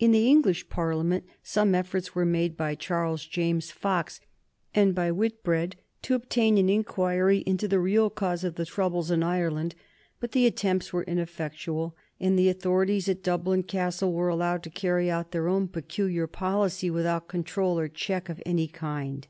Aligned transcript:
In 0.00 0.10
the 0.10 0.26
English 0.28 0.68
Parliament 0.68 1.22
some 1.44 1.76
efforts 1.76 2.12
were 2.12 2.24
made 2.26 2.56
by 2.56 2.74
Charles 2.74 3.24
James 3.24 3.70
Fox 3.70 4.20
and 4.74 4.96
by 4.96 5.12
Whitbread 5.12 5.76
to 6.02 6.16
obtain 6.16 6.58
an 6.58 6.68
inquiry 6.68 7.44
into 7.46 7.68
the 7.68 7.78
real 7.78 8.10
cause 8.10 8.42
of 8.42 8.56
the 8.56 8.66
troubles 8.66 9.12
in 9.12 9.22
Ireland, 9.22 9.76
but 10.18 10.32
the 10.32 10.44
attempts 10.44 10.92
were 10.92 11.04
ineffectual, 11.04 11.94
and 12.18 12.36
the 12.36 12.48
authorities 12.48 13.08
at 13.08 13.22
Dublin 13.22 13.62
Castle 13.62 14.12
were 14.12 14.26
allowed 14.26 14.64
to 14.64 14.70
carry 14.70 15.08
out 15.08 15.30
their 15.30 15.46
own 15.46 15.68
peculiar 15.68 16.26
policy 16.26 16.90
without 16.90 17.28
control 17.28 17.78
or 17.78 17.86
check 17.86 18.28
of 18.28 18.42
any 18.44 18.66
kind. 18.66 19.28